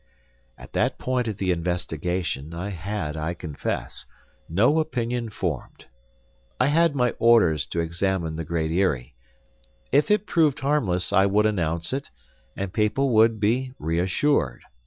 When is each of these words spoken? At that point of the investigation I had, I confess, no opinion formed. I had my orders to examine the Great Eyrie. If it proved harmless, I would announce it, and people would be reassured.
At 0.57 0.73
that 0.73 0.97
point 0.97 1.27
of 1.27 1.37
the 1.37 1.51
investigation 1.51 2.55
I 2.55 2.69
had, 2.71 3.15
I 3.15 3.35
confess, 3.35 4.07
no 4.49 4.79
opinion 4.79 5.29
formed. 5.29 5.85
I 6.59 6.65
had 6.73 6.95
my 6.95 7.11
orders 7.19 7.67
to 7.67 7.81
examine 7.81 8.35
the 8.35 8.43
Great 8.43 8.71
Eyrie. 8.71 9.13
If 9.91 10.09
it 10.09 10.25
proved 10.25 10.61
harmless, 10.61 11.13
I 11.13 11.27
would 11.27 11.45
announce 11.45 11.93
it, 11.93 12.09
and 12.57 12.73
people 12.73 13.11
would 13.13 13.39
be 13.39 13.73
reassured. 13.77 14.63